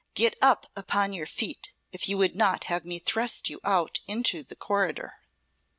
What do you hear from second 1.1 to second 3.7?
your feet if you would not have me thrust you